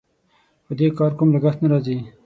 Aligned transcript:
په 0.65 0.71
دې 0.79 0.87
کار 0.97 1.11
کوم 1.17 1.29
لګښت 1.35 1.59
نه 1.63 1.67
راځي. 1.71 1.97